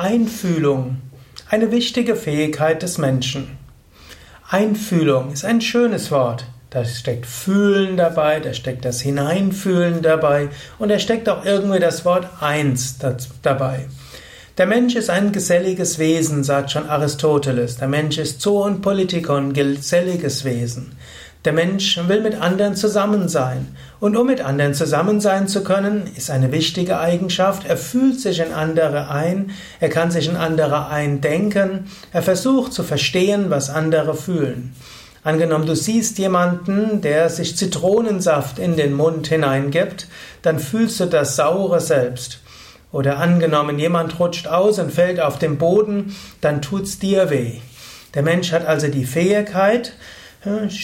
[0.00, 0.98] Einfühlung,
[1.50, 3.58] eine wichtige Fähigkeit des Menschen.
[4.48, 6.44] Einfühlung ist ein schönes Wort.
[6.70, 12.04] Da steckt Fühlen dabei, da steckt das Hineinfühlen dabei und da steckt auch irgendwie das
[12.04, 12.98] Wort Eins
[13.42, 13.86] dabei.
[14.56, 17.78] Der Mensch ist ein geselliges Wesen, sagt schon Aristoteles.
[17.78, 20.92] Der Mensch ist Zoon Politikon, geselliges Wesen.
[21.44, 23.74] Der Mensch will mit anderen zusammen sein.
[24.00, 28.40] Und um mit anderen zusammen sein zu können, ist eine wichtige Eigenschaft, er fühlt sich
[28.40, 34.14] in andere ein, er kann sich in andere eindenken, er versucht zu verstehen, was andere
[34.14, 34.74] fühlen.
[35.24, 40.06] Angenommen, du siehst jemanden, der sich Zitronensaft in den Mund hineingibt,
[40.42, 42.40] dann fühlst du das Saure selbst.
[42.92, 47.58] Oder angenommen, jemand rutscht aus und fällt auf den Boden, dann tut's dir weh.
[48.14, 49.92] Der Mensch hat also die Fähigkeit,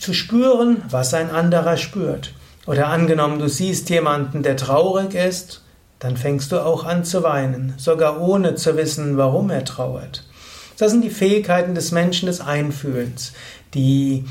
[0.00, 2.32] zu spüren, was ein anderer spürt.
[2.66, 5.62] Oder angenommen, du siehst jemanden, der traurig ist,
[5.98, 10.24] dann fängst du auch an zu weinen, sogar ohne zu wissen, warum er trauert.
[10.78, 13.32] Das sind die Fähigkeiten des Menschen des Einfühlens.
[13.74, 14.26] Die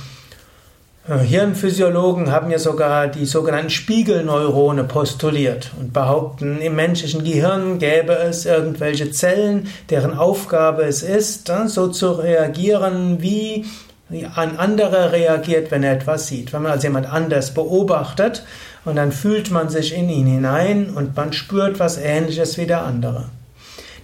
[1.09, 8.13] äh, Hirnphysiologen haben ja sogar die sogenannten Spiegelneurone postuliert und behaupten, im menschlichen Gehirn gäbe
[8.13, 13.65] es irgendwelche Zellen, deren Aufgabe es ist, so zu reagieren, wie
[14.09, 16.53] ein anderer reagiert, wenn er etwas sieht.
[16.53, 18.43] Wenn man also jemand anders beobachtet
[18.85, 22.83] und dann fühlt man sich in ihn hinein und man spürt was Ähnliches wie der
[22.83, 23.25] andere.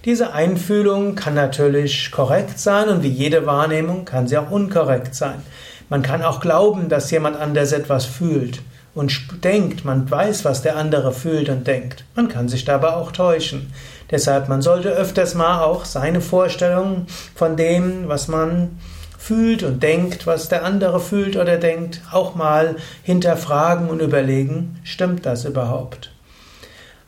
[0.04, 5.42] Diese Einfühlung kann natürlich korrekt sein und wie jede Wahrnehmung kann sie auch unkorrekt sein.
[5.88, 8.60] Man kann auch glauben, dass jemand anders etwas fühlt
[8.94, 12.04] und denkt, man weiß, was der andere fühlt und denkt.
[12.14, 13.72] Man kann sich dabei auch täuschen.
[14.10, 18.78] Deshalb, man sollte öfters mal auch seine Vorstellung von dem, was man
[19.24, 25.24] fühlt und denkt, was der andere fühlt oder denkt, auch mal hinterfragen und überlegen, stimmt
[25.24, 26.10] das überhaupt?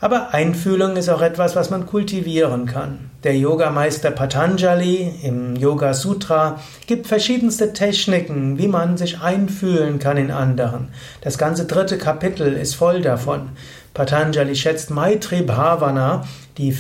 [0.01, 3.11] Aber Einfühlung ist auch etwas, was man kultivieren kann.
[3.23, 10.31] Der Yogameister Patanjali im Yoga Sutra gibt verschiedenste Techniken, wie man sich einfühlen kann in
[10.31, 10.89] anderen.
[11.21, 13.51] Das ganze dritte Kapitel ist voll davon.
[13.93, 16.25] Patanjali schätzt Maitri Bhavana,
[16.57, 16.75] die,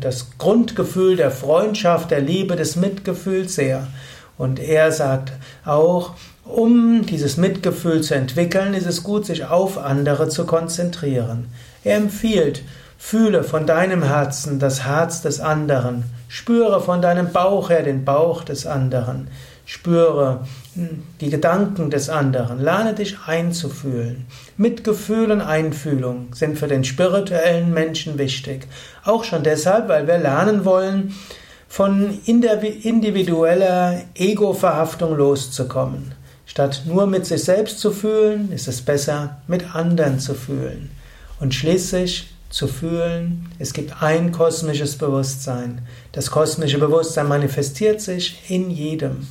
[0.00, 3.86] das Grundgefühl der Freundschaft, der Liebe, des Mitgefühls sehr.
[4.36, 5.32] Und er sagt
[5.64, 6.14] auch,
[6.44, 11.48] um dieses Mitgefühl zu entwickeln, ist es gut, sich auf andere zu konzentrieren.
[11.84, 12.62] Er empfiehlt,
[12.98, 18.44] fühle von deinem Herzen das Herz des anderen, spüre von deinem Bauch her den Bauch
[18.44, 19.28] des anderen,
[19.66, 20.40] spüre
[20.74, 24.26] hm, die Gedanken des anderen, lerne dich einzufühlen.
[24.56, 28.66] Mitgefühl und Einfühlung sind für den spirituellen Menschen wichtig.
[29.04, 31.14] Auch schon deshalb, weil wir lernen wollen,
[31.74, 36.14] von individueller Ego-Verhaftung loszukommen.
[36.46, 40.92] Statt nur mit sich selbst zu fühlen, ist es besser, mit anderen zu fühlen.
[41.40, 45.80] Und schließlich zu fühlen, es gibt ein kosmisches Bewusstsein.
[46.12, 49.26] Das kosmische Bewusstsein manifestiert sich in jedem.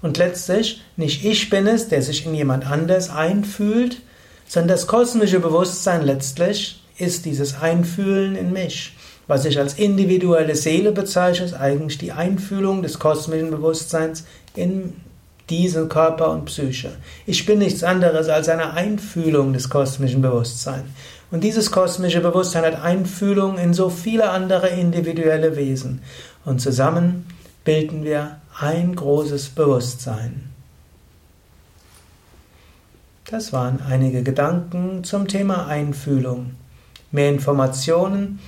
[0.00, 4.02] Und letztlich, nicht ich bin es, der sich in jemand anders einfühlt,
[4.46, 8.92] sondern das kosmische Bewusstsein letztlich ist dieses Einfühlen in mich.
[9.28, 14.24] Was ich als individuelle Seele bezeichne, ist eigentlich die Einfühlung des kosmischen Bewusstseins
[14.56, 14.94] in
[15.50, 16.92] diesen Körper und Psyche.
[17.26, 20.86] Ich bin nichts anderes als eine Einfühlung des kosmischen Bewusstseins.
[21.30, 26.00] Und dieses kosmische Bewusstsein hat Einfühlung in so viele andere individuelle Wesen.
[26.46, 27.26] Und zusammen
[27.64, 30.48] bilden wir ein großes Bewusstsein.
[33.30, 36.52] Das waren einige Gedanken zum Thema Einfühlung.
[37.10, 38.38] Mehr Informationen